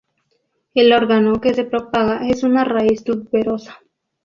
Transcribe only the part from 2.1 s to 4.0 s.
es una raíz tuberosa.